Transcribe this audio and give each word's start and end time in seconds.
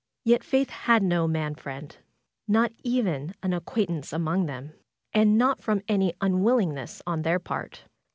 Yet 0.25 0.43
Faith 0.43 0.71
had 0.71 1.03
no 1.03 1.27
man 1.27 1.53
friend; 1.53 1.95
not 2.47 2.71
even 2.83 3.35
an 3.43 3.53
acquaintance 3.53 4.11
among 4.11 4.47
them; 4.47 4.73
and 5.13 5.37
not 5.37 5.61
from 5.61 5.83
any 5.87 6.11
unwillingness 6.21 7.03
on 7.05 7.21
their 7.21 7.37
part. 7.37 7.83